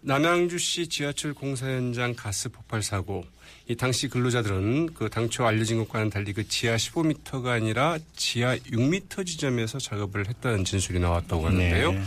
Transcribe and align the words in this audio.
남양주시 0.00 0.88
지하철 0.88 1.34
공사 1.34 1.66
현장 1.66 2.14
가스 2.14 2.48
폭발 2.48 2.82
사고. 2.82 3.24
이 3.66 3.76
당시 3.76 4.08
근로자들은 4.08 4.94
그 4.94 5.10
당초 5.10 5.46
알려진 5.46 5.78
것과는 5.78 6.10
달리 6.10 6.32
그 6.32 6.46
지하 6.46 6.76
15m가 6.76 7.48
아니라 7.48 7.98
지하 8.16 8.56
6m 8.56 9.26
지점에서 9.26 9.78
작업을 9.78 10.28
했다는 10.28 10.64
진술이 10.64 11.00
나왔다고 11.00 11.46
하는데요. 11.46 11.92
네. 11.92 12.02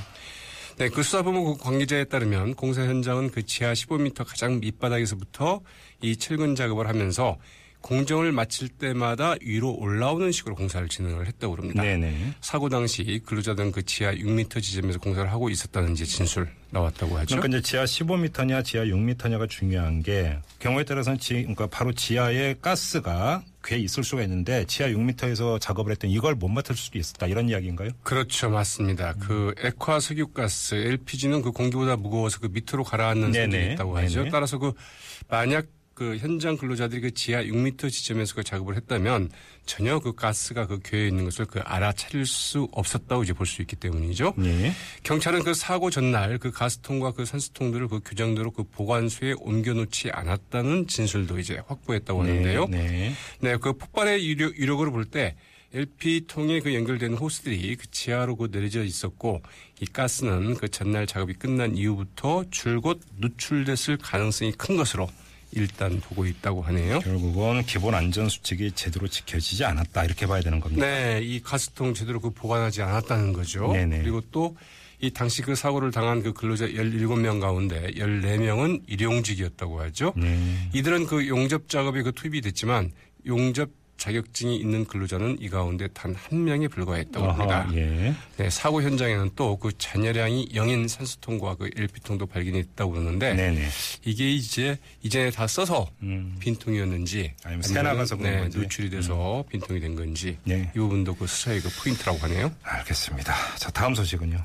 네, 0.78 0.90
그 0.90 1.04
수사본부 1.04 1.58
관계자에 1.58 2.06
따르면 2.06 2.56
공사 2.56 2.82
현장은 2.82 3.30
그 3.30 3.46
지하 3.46 3.74
15m 3.74 4.26
가장 4.26 4.60
밑바닥에서부터 4.60 5.62
이 6.02 6.16
철근 6.16 6.56
작업을 6.56 6.88
하면서 6.88 7.38
공정을 7.82 8.32
마칠 8.32 8.70
때마다 8.70 9.36
위로 9.42 9.74
올라오는 9.74 10.32
식으로 10.32 10.56
공사를 10.56 10.88
진행을 10.88 11.28
했다고 11.28 11.56
합니다. 11.58 11.82
네네. 11.82 12.36
사고 12.42 12.70
당시 12.70 13.22
근로자들은 13.26 13.72
그 13.72 13.84
지하 13.84 14.14
6m 14.14 14.62
지점에서 14.62 15.00
공사를 15.00 15.30
하고 15.32 15.50
있었다는 15.50 15.94
이제 15.94 16.06
진술 16.06 16.48
나왔다고 16.70 17.18
하죠. 17.18 17.36
그러니까 17.36 17.58
이제 17.58 17.62
지하 17.62 17.84
15m냐 17.84 18.64
지하 18.64 18.86
6m냐가 18.86 19.50
중요한 19.50 20.02
게 20.04 20.38
경우에 20.60 20.86
따라서는 20.86 21.20
지, 21.20 21.34
그러니까 21.34 21.68
바로 21.68 21.92
지하에 21.92 22.56
가스가 22.62 23.44
꽤 23.64 23.78
있을 23.78 24.04
수가 24.04 24.24
있는데 24.24 24.66
지하 24.66 24.90
6m에서 24.90 25.60
작업을 25.60 25.92
했던 25.92 26.10
이걸 26.10 26.36
못 26.36 26.48
맡을 26.48 26.76
수도 26.76 26.98
있었다 26.98 27.28
이런 27.28 27.50
이야기인가요? 27.50 27.90
그렇죠, 28.04 28.50
맞습니다. 28.50 29.14
그 29.20 29.54
액화 29.60 30.00
석유가스 30.00 30.76
LPG는 30.76 31.42
그 31.42 31.52
공기보다 31.52 31.96
무거워서 31.96 32.40
그 32.40 32.48
밑으로 32.52 32.84
가라앉는. 32.84 33.34
성질이 33.34 33.74
있다고 33.74 33.98
하죠. 33.98 34.20
네네. 34.20 34.30
따라서 34.32 34.58
그 34.58 34.74
만약 35.28 35.66
그 36.02 36.18
현장 36.18 36.58
근로자들이 36.58 37.00
그 37.00 37.14
지하 37.14 37.44
6m 37.44 37.92
지점에서 37.92 38.34
그 38.34 38.44
작업을 38.44 38.76
했다면 38.76 39.30
전혀 39.68 40.00
그 40.00 40.16
가스가 40.16 40.66
그 40.66 40.80
교에 40.84 41.08
있는 41.08 41.26
것을 41.26 41.46
그 41.46 41.60
알아차릴 41.60 42.26
수 42.26 42.68
없었다고 42.72 43.22
이제 43.22 43.34
볼 43.34 43.46
수 43.46 43.62
있기 43.62 43.76
때문이죠. 43.76 44.34
네. 44.36 44.72
경찰은 45.04 45.44
그 45.44 45.54
사고 45.54 45.92
전날 45.92 46.40
그 46.40 46.50
가스통과 46.50 47.12
그 47.12 47.26
산수통들을 47.26 47.88
그 47.88 48.00
규정대로 48.00 48.50
그 48.50 48.64
보관소에 48.64 49.36
옮겨놓지 49.38 50.10
않았다는 50.10 50.88
진술도 50.88 51.38
이제 51.38 51.62
확보했다고 51.68 52.24
하는데요. 52.24 52.66
네. 52.70 53.14
네, 53.40 53.58
그 53.58 53.74
폭발의 53.74 54.26
유력, 54.26 54.58
유력으로 54.58 54.92
볼 54.92 55.06
때 55.06 55.36
LP통에 55.74 56.62
그 56.62 56.74
연결된 56.74 57.14
호스들이 57.14 57.76
그 57.76 57.90
지하로 57.92 58.36
그 58.38 58.50
내려져 58.52 58.84
있었고 58.84 59.42
이 59.80 59.86
가스는 59.86 60.56
그 60.56 60.68
전날 60.68 61.06
작업이 61.06 61.34
끝난 61.36 61.78
이후부터 61.78 62.46
줄곧 62.50 63.02
누출됐을 63.20 63.98
가능성이 63.98 64.52
큰 64.54 64.76
것으로 64.76 65.08
일단 65.54 66.00
보고 66.00 66.26
있다고 66.26 66.62
하네요. 66.64 67.00
결국은 67.00 67.64
기본 67.64 67.94
안전 67.94 68.30
수칙이 68.30 68.72
제대로 68.74 69.08
지켜지지 69.08 69.66
않았다 69.66 70.06
이렇게 70.06 70.26
봐야 70.26 70.42
되는 70.42 70.60
겁니다. 70.60 70.86
네, 70.86 71.20
이 71.22 71.42
가스통 71.42 71.94
제대로 71.94 72.20
그 72.20 72.30
보관하지 72.30 72.82
않았다는 72.82 73.34
거죠. 73.34 73.72
네네. 73.72 74.00
그리고 74.00 74.22
또 74.32 74.56
이 75.02 75.10
당시 75.10 75.42
그 75.42 75.56
사고를 75.56 75.92
당한 75.92 76.22
그 76.22 76.32
근로자 76.32 76.68
17명 76.68 77.42
가운데 77.42 77.90
14명은 77.96 78.84
일용직이었다고 78.86 79.82
하죠. 79.82 80.14
네. 80.16 80.70
이들은 80.74 81.08
그 81.08 81.28
용접 81.28 81.68
작업에 81.68 82.04
그 82.04 82.12
투입이 82.12 82.42
됐지만 82.42 82.92
용접 83.26 83.70
자격증이 84.02 84.58
있는 84.58 84.84
근로자는 84.86 85.38
이 85.40 85.48
가운데 85.48 85.88
단 85.90 86.12
한 86.16 86.44
명에 86.44 86.68
불과했다고 86.68 87.32
합니다. 87.32 87.70
예. 87.76 88.14
네, 88.38 88.50
사고 88.50 88.82
현장에는 88.82 89.32
또 89.36 89.52
그 89.62 89.72
잔여량이 89.78 90.50
영인 90.56 90.88
산소통과 90.88 91.56
그 91.56 91.70
LP통도 91.76 92.26
발견했다고 92.26 92.92
그러는데 92.94 93.34
네네. 93.36 93.68
이게 94.06 94.32
이제 94.32 94.78
이전에 95.04 95.30
다 95.30 95.46
써서 95.46 95.88
음. 96.02 96.36
빈통이었는지 96.40 97.34
아니면 97.44 97.62
새 97.62 97.82
나가서 97.82 98.16
네, 98.16 98.40
건지. 98.40 98.58
음. 98.58 98.62
누출이 98.64 98.90
돼서 98.90 99.44
빈통이 99.50 99.80
된 99.80 99.96
건지 99.96 100.38
네. 100.46 100.72
이 100.76 100.80
부분도 100.80 101.16
그 101.16 101.28
수사의 101.28 101.62
그 101.62 101.70
포인트라고 101.84 102.18
하네요. 102.20 102.52
알겠습니다. 102.64 103.34
자, 103.58 103.70
다음 103.70 103.94
소식은요. 103.94 104.44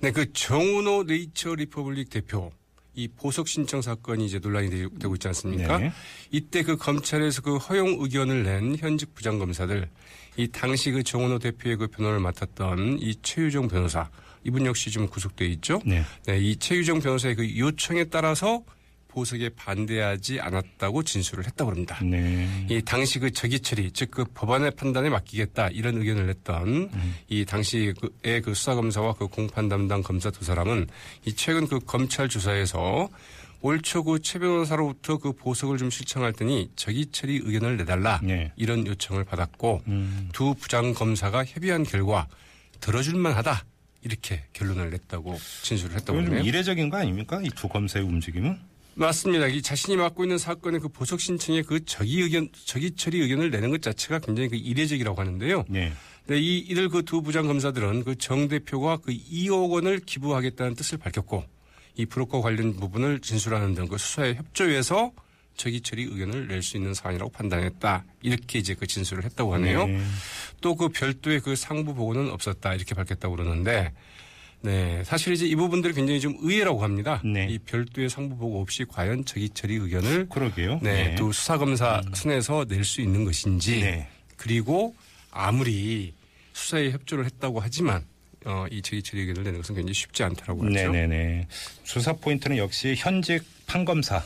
네, 0.00 0.10
그 0.10 0.30
정운호 0.32 1.04
네이처 1.04 1.54
리퍼블릭 1.54 2.10
대표 2.10 2.52
이 2.94 3.08
보석 3.08 3.48
신청 3.48 3.82
사건이 3.82 4.24
이제 4.26 4.38
논란이 4.38 4.70
되- 4.70 4.88
되고 4.98 5.14
있지 5.14 5.26
않습니까? 5.28 5.78
네. 5.78 5.92
이때 6.30 6.62
그 6.62 6.76
검찰에서 6.76 7.42
그 7.42 7.56
허용 7.56 7.96
의견을 8.00 8.42
낸 8.44 8.76
현직 8.76 9.14
부장검사들 9.14 9.88
이 10.36 10.48
당시 10.48 10.90
그 10.90 11.02
정운호 11.02 11.38
대표의 11.40 11.76
그 11.76 11.86
변호를 11.88 12.20
맡았던 12.20 12.98
이 13.00 13.14
최유정 13.22 13.68
변호사 13.68 14.08
이분 14.44 14.66
역시 14.66 14.90
지금 14.90 15.08
구속돼 15.08 15.46
있죠. 15.46 15.80
네. 15.84 16.02
네, 16.26 16.38
이 16.38 16.56
최유정 16.56 17.00
변호사의 17.00 17.34
그 17.34 17.58
요청에 17.58 18.04
따라서 18.04 18.62
보석에 19.14 19.50
반대하지 19.50 20.40
않았다고 20.40 21.04
진술을 21.04 21.46
했다고 21.46 21.70
합니다. 21.70 21.98
네. 22.02 22.66
이 22.68 22.82
당시 22.82 23.20
그 23.20 23.30
적의 23.30 23.60
처리, 23.60 23.90
즉 23.92 24.10
그 24.10 24.24
법원의 24.34 24.72
판단에 24.72 25.08
맡기겠다 25.08 25.68
이런 25.68 25.96
의견을 25.98 26.26
냈던 26.26 26.90
이 27.28 27.44
당시의 27.44 27.94
그 28.42 28.54
수사 28.54 28.74
검사와 28.74 29.14
그 29.14 29.28
공판 29.28 29.68
담당 29.68 30.02
검사 30.02 30.30
두 30.30 30.44
사람은 30.44 30.88
이 31.26 31.32
최근 31.34 31.66
그 31.68 31.78
검찰 31.80 32.28
조사에서 32.28 33.08
올초그최 33.60 34.40
변호사로부터 34.40 35.16
그 35.18 35.32
보석을 35.32 35.78
좀 35.78 35.88
신청할 35.90 36.32
테니 36.34 36.70
적의 36.76 37.06
처리 37.12 37.40
의견을 37.42 37.76
내달라 37.78 38.20
네. 38.22 38.52
이런 38.56 38.86
요청을 38.86 39.24
받았고 39.24 39.82
음. 39.86 40.28
두 40.32 40.54
부장 40.54 40.92
검사가 40.92 41.44
협의한 41.46 41.82
결과 41.84 42.26
들어줄 42.80 43.14
만하다 43.16 43.64
이렇게 44.02 44.44
결론을 44.52 44.90
냈다고 44.90 45.38
진술을 45.62 45.96
했다고 45.96 46.18
하네요. 46.18 46.40
이례적인 46.42 46.90
거 46.90 46.98
아닙니까? 46.98 47.40
이 47.42 47.48
두 47.56 47.68
검사의 47.68 48.04
움직임은? 48.04 48.58
맞습니다. 48.96 49.48
이 49.48 49.60
자신이 49.62 49.96
맡고 49.96 50.24
있는 50.24 50.38
사건의 50.38 50.80
그 50.80 50.88
보석 50.88 51.20
신청에 51.20 51.62
그 51.62 51.84
적의 51.84 52.20
의견, 52.22 52.48
적의 52.64 52.92
처리 52.92 53.20
의견을 53.20 53.50
내는 53.50 53.70
것 53.70 53.82
자체가 53.82 54.20
굉장히 54.20 54.48
그 54.50 54.56
이례적이라고 54.56 55.20
하는데요. 55.20 55.64
네. 55.68 55.92
네, 56.26 56.38
이 56.38 56.58
이들 56.58 56.88
그 56.88 57.02
두 57.02 57.20
부장 57.22 57.46
검사들은 57.46 58.04
그 58.04 58.16
정 58.16 58.48
대표가 58.48 58.96
그 58.98 59.12
2억 59.12 59.70
원을 59.70 60.00
기부하겠다는 60.00 60.74
뜻을 60.74 60.98
밝혔고 60.98 61.44
이 61.96 62.06
브로커 62.06 62.40
관련 62.40 62.74
부분을 62.76 63.20
진술하는 63.20 63.74
등 63.74 63.88
그 63.88 63.98
수사에 63.98 64.34
협조해서 64.34 65.12
적의 65.56 65.82
처리 65.82 66.04
의견을 66.04 66.48
낼 66.48 66.62
수 66.62 66.76
있는 66.76 66.94
사안이라고 66.94 67.30
판단했다. 67.30 68.04
이렇게 68.22 68.58
이제 68.58 68.74
그 68.74 68.86
진술을 68.86 69.24
했다고 69.24 69.54
하네요. 69.54 69.86
네. 69.86 70.00
또그 70.60 70.88
별도의 70.88 71.40
그 71.40 71.54
상부 71.54 71.94
보고는 71.94 72.30
없었다. 72.30 72.74
이렇게 72.74 72.94
밝혔다고 72.94 73.36
그러는데 73.36 73.92
네, 74.64 75.02
사실 75.04 75.34
이제 75.34 75.46
이 75.46 75.54
부분들이 75.54 75.92
굉장히 75.92 76.20
좀 76.20 76.36
의외라고 76.40 76.82
합니다. 76.82 77.20
네. 77.22 77.46
이 77.50 77.58
별도의 77.58 78.08
상부 78.08 78.36
보고 78.36 78.62
없이 78.62 78.84
과연 78.88 79.24
적의 79.26 79.50
처리 79.50 79.74
의견을 79.74 80.28
그러게요. 80.30 80.80
네, 80.82 81.14
또 81.16 81.30
수사검사 81.32 82.00
선에서 82.14 82.64
낼 82.66 82.82
수 82.82 83.02
있는 83.02 83.24
것인지 83.24 83.80
네. 83.82 84.08
그리고 84.36 84.94
아무리 85.30 86.14
수사에 86.54 86.90
협조를 86.92 87.24
했다고 87.26 87.60
하지만 87.60 88.04
어, 88.46 88.66
이 88.70 88.80
적의 88.82 89.02
처리 89.02 89.20
의견을 89.22 89.42
내는 89.44 89.60
것은 89.60 89.74
굉장히 89.74 89.92
쉽지 89.94 90.22
않다라고 90.22 90.64
하죠. 90.64 90.72
네네네. 90.74 91.46
수사 91.84 92.12
포인트는 92.14 92.56
역시 92.56 92.94
현직 92.96 93.42
판검사 93.66 94.22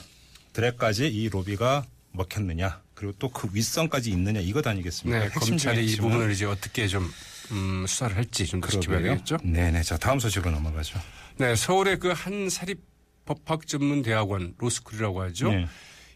들에까지 0.53 1.09
이 1.09 1.29
로비가 1.29 1.85
먹혔느냐 2.13 2.81
그리고 2.95 3.13
또 3.19 3.29
그 3.29 3.49
윗선까지 3.53 4.11
있느냐 4.11 4.41
이것 4.41 4.67
아니겠습니까? 4.67 5.25
네, 5.25 5.29
검찰이 5.31 5.85
이. 5.87 5.97
부분을 5.97 6.31
이제 6.33 6.45
어떻게 6.47 6.87
좀 6.89 7.09
음, 7.53 7.87
수사를 7.87 8.17
할지 8.17 8.47
좀 8.47 8.61
더 8.61 8.69
지켜봐야 8.69 8.99
그러게요. 9.01 9.13
되겠죠. 9.25 9.37
네네. 9.43 9.83
자 9.83 9.97
다음 9.97 10.19
소식으로 10.19 10.51
넘어가죠. 10.53 10.99
네, 11.39 11.55
서울의 11.57 11.99
그 11.99 12.13
한 12.13 12.49
사립 12.51 12.81
법학 13.25 13.67
전문 13.67 14.03
대학원 14.03 14.55
로스쿨이라고 14.59 15.23
하죠. 15.23 15.51
네. 15.53 15.67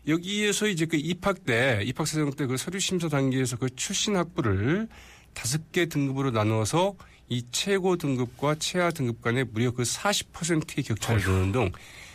여기에서 0.09 0.67
이제 0.67 0.85
그 0.87 0.97
입학 0.97 1.45
때 1.45 1.81
입학 1.85 2.07
사정 2.09 2.31
때 2.33 2.47
그 2.47 2.57
서류 2.57 2.81
심사 2.81 3.09
단계에서 3.09 3.57
그 3.57 3.69
출신 3.77 4.17
학부를 4.17 4.89
다섯 5.33 5.71
개 5.73 5.87
등급으로 5.87 6.31
나누어서 6.33 6.95
이 7.29 7.45
최고 7.53 7.97
등급과 7.97 8.57
최하 8.59 8.91
등급 8.91 9.23
간에 9.23 9.45
무려 9.45 9.71
그 9.71 9.83
40%의 9.85 10.83
격차를 10.85 11.23
두는 11.23 11.53
등 11.53 11.71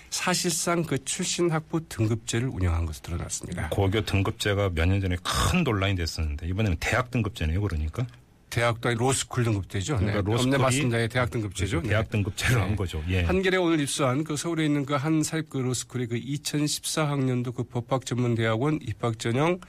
사실상 0.10 0.84
그 0.84 1.04
출신 1.06 1.50
학부 1.52 1.88
등급제를 1.88 2.48
운영한 2.50 2.86
것으로 2.86 3.04
드러났습니다. 3.18 3.70
고교 3.70 4.02
등급제가 4.06 4.70
몇 4.74 4.86
년 4.88 5.02
전에 5.02 5.16
큰 5.24 5.64
논란이 5.64 5.96
됐었는데 5.96 6.48
이번에는 6.48 6.78
대학 6.80 7.10
등급제네요. 7.12 7.62
그러니까 7.62 8.06
대학도 8.50 8.90
아니 8.90 8.98
로스쿨 8.98 9.44
등급제죠. 9.44 9.98
그러니까 9.98 10.22
네, 10.22 10.32
로스쿨이 10.32 10.52
네, 10.52 10.58
맞습니다. 10.58 11.02
예, 11.02 11.08
대학 11.08 11.30
등급제죠. 11.32 11.82
네. 11.82 11.90
대학 11.90 12.10
등급제로 12.10 12.62
한 12.62 12.76
거죠. 12.76 13.04
예. 13.10 13.24
한겨레 13.24 13.58
오늘 13.58 13.80
입수한 13.82 14.24
그 14.24 14.38
서울에 14.38 14.66
있는 14.66 14.86
그 14.86 14.96
한 14.98 15.22
사립 15.22 15.50
그 15.50 15.58
로스쿨의 15.58 16.08
그 16.08 16.16
2014학년도 16.20 17.54
그 17.56 17.64
법학 17.64 18.06
전문 18.06 18.36
대학원 18.36 18.80
입학 18.82 19.20
전형 19.20 19.60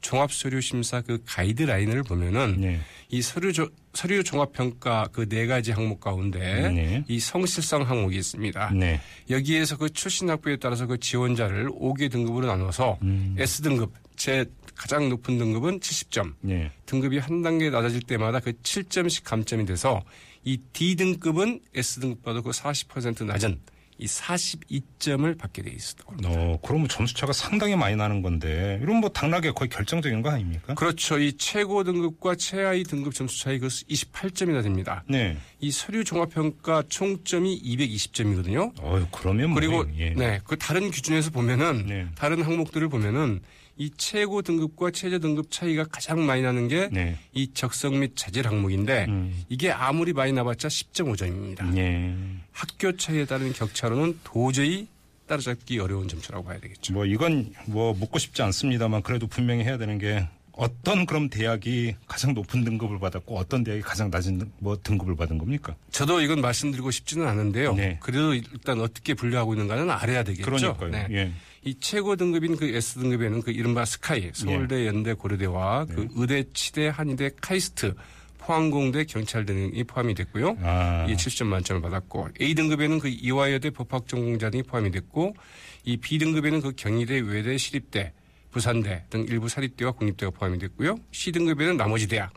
종합 0.00 0.32
서류 0.32 0.60
심사 0.60 1.00
그 1.00 1.22
가이드라인을 1.26 2.02
보면은 2.02 2.60
네. 2.60 2.80
이 3.08 3.22
서류 3.22 3.52
조, 3.52 3.68
서류 3.94 4.22
종합 4.22 4.52
평가 4.52 5.08
그 5.12 5.28
네 5.28 5.46
가지 5.46 5.72
항목 5.72 6.00
가운데 6.00 6.70
네. 6.70 7.04
이 7.08 7.20
성실성 7.20 7.82
항목이 7.82 8.16
있습니다. 8.16 8.70
네. 8.74 9.00
여기에서 9.30 9.76
그 9.76 9.90
출신 9.90 10.30
학부에 10.30 10.56
따라서 10.56 10.86
그 10.86 10.98
지원자를 10.98 11.68
5개 11.70 12.10
등급으로 12.10 12.46
나눠서 12.46 12.98
음. 13.02 13.36
S등급 13.38 13.92
제 14.16 14.44
가장 14.74 15.08
높은 15.08 15.38
등급은 15.38 15.80
70점. 15.80 16.34
네. 16.40 16.70
등급이 16.86 17.18
한 17.18 17.42
단계 17.42 17.70
낮아질 17.70 18.02
때마다 18.02 18.40
그 18.40 18.52
7점씩 18.52 19.24
감점이 19.24 19.66
돼서 19.66 20.02
이 20.44 20.58
D등급은 20.72 21.60
S등급보다 21.74 22.40
그 22.40 22.50
40% 22.50 23.24
낮은 23.24 23.58
이 23.98 24.06
42점을 24.06 25.36
받게 25.36 25.62
돼 25.62 25.70
있었다고 25.70 26.12
합니다. 26.12 26.30
어, 26.32 26.58
그러면 26.64 26.88
점수 26.88 27.14
차가 27.14 27.32
상당히 27.32 27.74
많이 27.74 27.96
나는 27.96 28.22
건데 28.22 28.78
이런 28.80 28.96
뭐 28.96 29.10
당락에 29.10 29.50
거의 29.50 29.68
결정적인 29.68 30.22
거 30.22 30.30
아닙니까? 30.30 30.74
그렇죠. 30.74 31.18
이 31.18 31.36
최고 31.36 31.82
등급과 31.82 32.36
최하위 32.36 32.84
등급 32.84 33.14
점수 33.14 33.40
차이 33.40 33.58
그 33.58 33.66
28점이나 33.66 34.62
됩니다. 34.62 35.02
네. 35.08 35.36
이 35.58 35.72
서류 35.72 36.04
종합평가 36.04 36.84
총점이 36.88 37.60
220점이거든요. 37.62 38.72
어, 38.80 39.08
그러면 39.10 39.50
뭐 39.50 39.60
그리고 39.60 39.84
예. 39.98 40.10
네, 40.10 40.40
그 40.44 40.56
다른 40.56 40.90
기준에서 40.92 41.30
보면은 41.30 41.86
네. 41.86 42.06
다른 42.14 42.42
항목들을 42.42 42.88
보면은 42.88 43.40
이 43.78 43.90
최고 43.96 44.42
등급과 44.42 44.90
최저 44.90 45.20
등급 45.20 45.52
차이가 45.52 45.84
가장 45.84 46.26
많이 46.26 46.42
나는 46.42 46.66
게이 46.66 46.88
네. 46.90 47.16
적성 47.54 48.00
및 48.00 48.12
자질 48.16 48.46
항목인데 48.48 49.06
음. 49.06 49.44
이게 49.48 49.70
아무리 49.70 50.12
많이 50.12 50.32
나봤자 50.32 50.66
10.5점입니다. 50.66 51.76
예. 51.76 52.12
학교 52.50 52.96
차이에 52.96 53.24
따른 53.24 53.52
격차로는 53.52 54.18
도저히 54.24 54.88
따라잡기 55.28 55.78
어려운 55.78 56.08
점수라고 56.08 56.44
봐야 56.44 56.58
되겠죠. 56.58 56.92
뭐 56.92 57.06
이건 57.06 57.52
뭐 57.66 57.94
묻고 57.94 58.18
싶지 58.18 58.42
않습니다만 58.42 59.02
그래도 59.02 59.28
분명히 59.28 59.62
해야 59.62 59.78
되는 59.78 59.98
게 59.98 60.26
어떤 60.62 61.06
그럼 61.06 61.28
대학이 61.30 61.94
가장 62.08 62.34
높은 62.34 62.64
등급을 62.64 62.98
받았고 62.98 63.38
어떤 63.38 63.62
대학이 63.62 63.80
가장 63.80 64.10
낮은 64.10 64.38
등- 64.38 64.52
뭐 64.58 64.76
등급을 64.82 65.14
받은 65.14 65.38
겁니까? 65.38 65.76
저도 65.92 66.20
이건 66.20 66.40
말씀드리고 66.40 66.90
싶지는 66.90 67.28
않은데요. 67.28 67.74
네. 67.74 67.96
그래도 68.02 68.34
일단 68.34 68.80
어떻게 68.80 69.14
분류하고 69.14 69.54
있는가는 69.54 69.88
알아야 69.88 70.24
되겠죠. 70.24 70.44
그러니까요. 70.76 70.90
네. 70.90 71.06
예. 71.12 71.32
이 71.64 71.76
최고 71.78 72.16
등급인 72.16 72.56
그 72.56 72.66
S 72.66 72.98
등급에는 72.98 73.42
그 73.42 73.52
이른바 73.52 73.84
스카이, 73.84 74.30
서울대, 74.32 74.84
연대, 74.88 75.14
고려대와 75.14 75.84
그 75.84 76.00
네. 76.00 76.08
의대, 76.16 76.44
치대, 76.52 76.88
한의대, 76.88 77.30
카이스트, 77.40 77.94
포항공대, 78.38 79.04
경찰대 79.04 79.52
등이 79.54 79.84
포함이 79.84 80.14
됐고요. 80.14 80.56
아. 80.62 81.04
이게 81.06 81.14
70점 81.16 81.44
만점을 81.46 81.80
받았고 81.82 82.30
A 82.40 82.54
등급에는 82.56 82.98
그 82.98 83.06
이화여대 83.08 83.70
법학전공자 83.70 84.50
등이 84.50 84.64
포함이 84.64 84.90
됐고 84.90 85.36
이 85.84 85.98
B 85.98 86.18
등급에는 86.18 86.62
그 86.62 86.72
경희대, 86.74 87.20
외대, 87.20 87.56
시립대, 87.56 88.12
부산대 88.58 89.04
등 89.08 89.24
일부 89.28 89.48
사립대와 89.48 89.92
국립대가 89.92 90.32
포함이 90.32 90.58
됐고요. 90.58 90.98
C 91.12 91.30
등급에는 91.30 91.76
나머지 91.76 92.08
대학, 92.08 92.32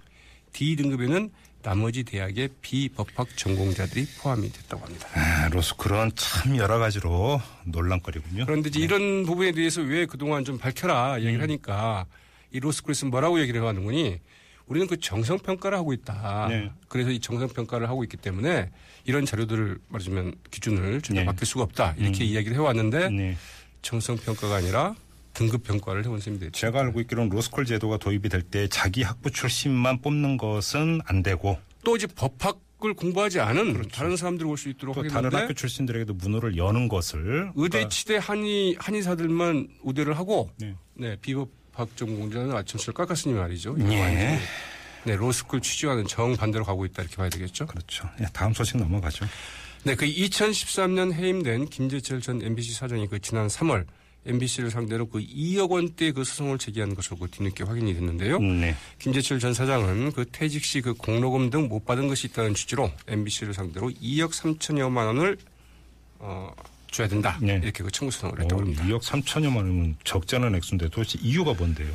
D 0.53 0.75
등급에는 0.75 1.31
나머지 1.63 2.03
대학의 2.03 2.49
비법학 2.61 3.35
전공자들이 3.35 4.05
포함이 4.19 4.51
됐다고 4.51 4.85
합니다. 4.85 5.07
아, 5.15 5.49
로스쿨은 5.49 6.11
참 6.15 6.57
여러 6.57 6.77
가지로 6.77 7.41
논란거리군요. 7.65 8.45
그런데 8.45 8.69
이제 8.69 8.79
이런 8.79 9.25
부분에 9.25 9.51
대해서 9.51 9.81
왜 9.81 10.05
그동안 10.05 10.45
좀 10.45 10.59
밝혀라 10.59 11.15
음. 11.15 11.21
얘기를 11.21 11.41
하니까 11.41 12.05
이 12.51 12.59
로스쿨에서는 12.59 13.09
뭐라고 13.09 13.39
얘기를 13.39 13.59
해가는 13.61 13.83
거니 13.83 14.19
우리는 14.67 14.85
그 14.87 14.99
정성평가를 14.99 15.75
하고 15.75 15.93
있다. 15.93 16.47
네. 16.49 16.71
그래서 16.87 17.09
이 17.09 17.19
정성평가를 17.19 17.89
하고 17.89 18.03
있기 18.03 18.17
때문에 18.17 18.69
이런 19.05 19.25
자료들을 19.25 19.79
말하자면 19.89 20.35
기준을 20.51 21.01
전혀 21.01 21.21
네. 21.21 21.25
바뀔 21.25 21.47
수가 21.47 21.63
없다. 21.63 21.95
이렇게 21.97 22.23
음. 22.23 22.29
이야기를 22.29 22.55
해왔는데 22.57 23.09
네. 23.09 23.37
정성평가가 23.81 24.55
아니라 24.55 24.95
등급 25.33 25.63
평가를 25.63 26.05
해온 26.05 26.19
셈이 26.19 26.39
됐죠. 26.39 26.51
제가 26.51 26.79
알고 26.81 27.01
있기로는 27.01 27.29
로스쿨 27.29 27.65
제도가 27.65 27.97
도입이 27.97 28.29
될 28.29 28.41
때 28.41 28.67
자기 28.67 29.03
학부 29.03 29.31
출신만 29.31 30.01
뽑는 30.01 30.37
것은 30.37 31.01
안 31.05 31.23
되고 31.23 31.57
또 31.83 31.95
이제 31.95 32.07
법학 32.07 32.59
을 32.83 32.95
공부하지 32.95 33.39
않은 33.39 33.89
다른 33.89 34.17
사람들이 34.17 34.49
올 34.49 34.57
수 34.57 34.67
있도록 34.67 34.95
그렇죠. 34.95 35.13
또 35.13 35.21
다른 35.21 35.31
학교 35.39 35.53
출신들에게도 35.53 36.15
문호를 36.15 36.57
여는 36.57 36.87
것을 36.87 37.51
의대, 37.53 37.77
그러니까 37.77 37.89
치대, 37.89 38.17
한의, 38.17 38.75
한의사들만 38.79 39.67
우대를 39.83 40.17
하고 40.17 40.49
네. 40.57 40.73
네, 40.95 41.15
비법학 41.21 41.95
전공자는 41.95 42.55
아침술 42.55 42.95
깎았으니 42.95 43.35
말이죠. 43.35 43.75
예. 43.81 44.39
네, 45.03 45.15
로스쿨 45.15 45.61
취지와는 45.61 46.07
정 46.07 46.35
반대로 46.35 46.65
가고 46.65 46.83
있다 46.85 47.03
이렇게 47.03 47.17
봐야 47.17 47.29
되겠죠. 47.29 47.67
그렇죠. 47.67 48.09
예, 48.19 48.25
다음 48.33 48.51
소식 48.51 48.77
넘어가죠. 48.77 49.27
네, 49.83 49.93
그 49.93 50.07
2013년 50.07 51.13
해임된 51.13 51.69
김재철 51.69 52.21
전 52.21 52.41
MBC 52.41 52.73
사장이 52.73 53.07
그 53.09 53.19
지난 53.19 53.45
3월 53.45 53.85
MBC를 54.25 54.69
상대로 54.69 55.07
그 55.07 55.19
2억 55.19 55.71
원대 55.71 56.11
그 56.11 56.23
소송을 56.23 56.57
제기한 56.59 56.93
것으로 56.93 57.17
그 57.17 57.27
뒤늦게 57.29 57.63
확인이 57.63 57.93
됐는데요. 57.93 58.39
네. 58.39 58.75
김재철 58.99 59.39
전 59.39 59.53
사장은 59.53 60.11
그 60.11 60.25
퇴직 60.31 60.63
시 60.63 60.81
그 60.81 60.93
공로금 60.93 61.49
등 61.49 61.67
못 61.67 61.85
받은 61.85 62.07
것이 62.07 62.27
있다는 62.27 62.53
취지로 62.53 62.91
MBC를 63.07 63.53
상대로 63.53 63.89
2억 63.89 64.31
3천여만 64.31 65.07
원을 65.07 65.37
어, 66.19 66.53
줘야 66.91 67.07
된다. 67.07 67.37
네. 67.41 67.59
이렇게 67.63 67.83
그 67.83 67.89
청구 67.91 68.11
소송을 68.11 68.35
어, 68.35 68.41
했다고 68.43 68.61
합니다. 68.61 68.83
2억 68.85 69.01
3천여만 69.01 69.57
원이면 69.57 69.95
적지 70.03 70.35
않은 70.35 70.53
액수인데 70.55 70.89
도대체 70.89 71.17
이유가 71.21 71.53
뭔데요? 71.53 71.89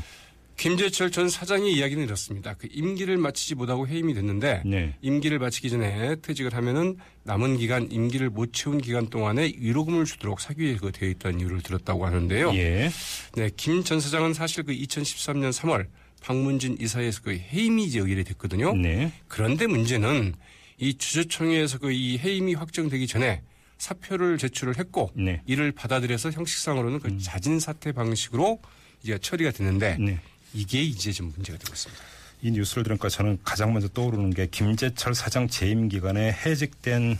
김재철 0.56 1.11
전 1.11 1.29
사장의 1.29 1.73
이야기는 1.73 2.03
이렇습니다. 2.03 2.55
그 2.55 2.67
임기를 2.70 3.19
마치지 3.19 3.55
못하고 3.55 3.87
해임이 3.87 4.14
됐는데 4.14 4.62
네. 4.64 4.94
임기를 5.03 5.38
마치기 5.38 5.69
전에 5.70 6.17
퇴직을 6.23 6.55
하면은 6.55 6.97
남은 7.25 7.58
기간 7.58 7.91
임기를 7.91 8.31
못 8.31 8.53
채운 8.53 8.79
기간 8.81 9.08
동안에 9.08 9.53
위로금을 9.58 10.06
주도록 10.06 10.41
사기에 10.41 10.76
그 10.76 10.93
되어 10.93 11.11
있다는 11.11 11.41
이유를 11.41 11.61
들었다고 11.62 12.06
하는데요. 12.06 12.55
예. 12.55 12.91
네, 13.35 13.50
김 13.56 13.85
전 13.85 14.00
사장은 14.00 14.32
사실 14.35 14.64
그 14.64 14.73
2013년 14.73 15.53
3월 15.53 15.87
박문진 16.23 16.79
이사에서 16.81 17.20
그 17.23 17.32
해임이 17.37 17.91
제의를 17.91 18.25
됐거든요. 18.25 18.75
네. 18.75 19.12
그런데 19.29 19.67
문제는 19.67 20.35
이 20.79 20.94
주주총회에서 20.94 21.79
그 21.79 21.91
이 21.93 22.19
해임이 22.19 22.55
확정되기 22.55 23.06
전에 23.06 23.43
사표를 23.79 24.38
제출을 24.38 24.79
했고 24.79 25.11
네. 25.14 25.43
이를 25.47 25.70
받아들여서 25.73 26.31
형식상으로는 26.31 26.99
그 27.00 27.19
자진 27.19 27.61
사퇴 27.61 27.93
방식으로 27.93 28.61
이제 29.03 29.19
처리가 29.19 29.50
됐는데 29.50 29.99
네. 30.00 30.19
이게 30.56 30.82
이제 30.82 31.12
좀 31.12 31.32
문제가 31.35 31.58
되고 31.58 31.73
있습니다. 31.73 32.03
이 32.43 32.50
뉴스를 32.50 32.82
들으니까 32.82 33.11
저는 33.11 33.38
가장 33.44 33.75
먼저 33.75 33.88
떠오르는 33.88 34.31
게 34.31 34.47
김재철 34.47 35.14
사장 35.14 35.49
재임 35.49 35.88
기간에 35.88 36.32
해직된 36.32 37.19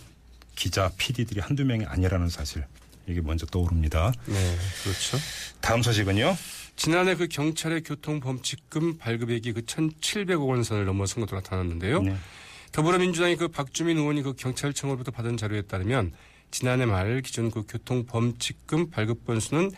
기자, 0.55 0.91
PD들이 0.97 1.41
한두 1.41 1.65
명이 1.65 1.85
아니라는 1.85 2.31
사실. 2.31 2.65
이게 3.07 3.21
먼저 3.21 3.45
떠오릅니다. 3.47 4.13
네, 4.25 4.57
그렇죠. 4.83 5.19
다음 5.61 5.83
소식은요. 5.83 6.37
지난해 6.77 7.15
그 7.15 7.29
경찰의 7.29 7.83
교통범칙금 7.83 8.99
발급액이 8.99 9.53
그 9.53 9.61
1,700억 9.63 10.49
원 10.49 10.63
선을 10.63 10.87
넘어선 10.87 11.21
것으로 11.21 11.39
나타났는데요. 11.39 12.03
네. 12.03 12.17
더불어민주당이 12.73 13.37
그 13.37 13.49
박주민 13.49 13.99
의원이 13.99 14.23
그 14.23 14.35
경찰청으로부터 14.35 15.11
받은 15.11 15.37
자료에 15.37 15.63
따르면 15.63 16.13
지난해 16.51 16.85
말 16.85 17.21
기준 17.23 17.51
그 17.51 17.65
교통범칙금 17.69 18.91
발급 18.91 19.25
건수는 19.25 19.71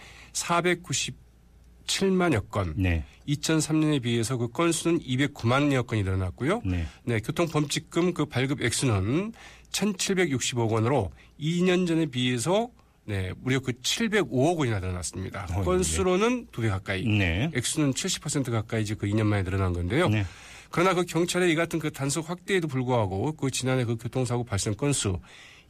497만여 1.89 2.49
건. 2.51 2.75
네. 2.77 3.05
2003년에 3.27 4.01
비해서 4.03 4.37
그 4.37 4.49
건수는 4.49 5.01
209만여 5.01 5.87
건이 5.87 6.03
늘어났고요. 6.03 6.63
네. 6.65 6.87
네, 7.05 7.19
교통범칙금 7.21 8.15
그 8.15 8.27
발급 8.27 8.63
액수는 8.63 9.33
1,760억 9.73 10.71
원으로 10.71 11.11
2년 11.41 11.87
전에 11.87 12.07
비해서 12.07 12.69
네, 13.05 13.33
무려 13.41 13.59
그 13.61 13.73
705억 13.73 14.59
원이나 14.59 14.81
늘어났습니다. 14.81 15.47
어, 15.55 15.63
건수로는 15.63 16.49
두 16.53 16.63
배 16.63 16.69
가까이. 16.69 17.05
네. 17.07 17.51
액수는 17.55 17.93
70% 17.95 18.51
가까이 18.51 18.83
이제 18.83 18.95
그 18.95 19.07
2년 19.07 19.25
만에 19.25 19.43
늘어난 19.43 19.73
건데요. 19.73 20.09
네. 20.09 20.25
그러나 20.71 20.93
그 20.93 21.05
경찰의 21.07 21.51
이 21.51 21.55
같은 21.55 21.79
그 21.79 21.91
단속 21.91 22.29
확대에도 22.29 22.69
불구하고 22.69 23.33
그 23.33 23.51
지난해 23.51 23.85
그 23.87 23.97
교통사고 23.97 24.45
발생 24.45 24.75
건수 24.75 25.19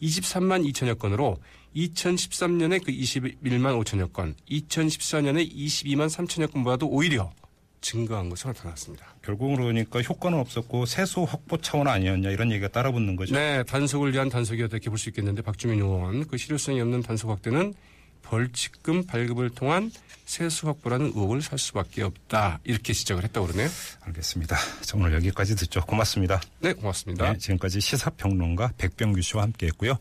23만 0.03 0.71
2천여 0.71 0.99
건으로 0.99 1.39
2013년에 1.77 2.85
그 2.85 2.93
21만 2.93 3.83
5천여 3.85 4.13
건, 4.13 4.35
2014년에 4.51 5.51
22만 5.55 6.09
3천여 6.09 6.53
건보다도 6.53 6.89
오히려 6.89 7.31
증가한 7.81 8.29
것으로 8.29 8.53
나타났습니다. 8.53 9.07
결국은 9.23 9.57
그러니까 9.57 10.01
효과는 10.03 10.39
없었고 10.39 10.87
세수 10.87 11.23
확보 11.23 11.59
차원 11.59 11.87
아니었냐 11.87 12.31
이런 12.31 12.51
얘기가 12.51 12.69
따라붙는 12.69 13.15
거죠. 13.15 13.35
네, 13.35 13.63
단속을 13.63 14.13
위한 14.13 14.29
단속이었다 14.29 14.77
이렇게 14.77 14.91
볼 14.91 14.99
수 14.99 15.09
있겠는데 15.11 15.43
박주민 15.43 15.81
의원 15.81 16.27
그 16.27 16.37
실효성이 16.37 16.81
없는 16.81 17.03
단속 17.03 17.31
확대는 17.31 17.75
벌칙금 18.29 19.07
발급을 19.07 19.51
통한 19.51 19.91
세수 20.27 20.67
확보라는 20.67 21.07
의혹을 21.07 21.41
살 21.41 21.59
수밖에 21.59 22.03
없다 22.03 22.61
이렇게 22.65 22.93
지적을 22.93 23.25
했다고 23.25 23.47
그러네요. 23.47 23.71
알겠습니다. 24.03 24.57
자, 24.83 24.97
오늘 24.97 25.15
여기까지 25.15 25.57
듣죠. 25.57 25.81
고맙습니다. 25.87 26.41
네, 26.61 26.75
고맙습니다. 26.75 27.33
네, 27.33 27.39
지금까지 27.39 27.81
시사평론가 27.81 28.73
백병규 28.77 29.23
씨와 29.23 29.45
함께 29.45 29.69
했고요. 29.69 29.97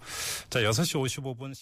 자, 0.49 0.59
6시 0.59 1.01
55분. 1.01 1.53